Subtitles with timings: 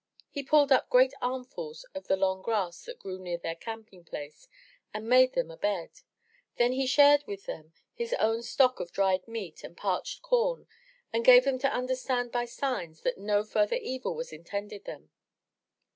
[0.31, 4.47] He pulled up great armfuls of the long grass that grew near their camping place
[4.95, 6.01] and made them a bed.
[6.55, 10.65] Then he shared with them his own stock of dried meat and parched corn
[11.13, 15.11] and gave them to imderstand by signs that no further evil was intended them.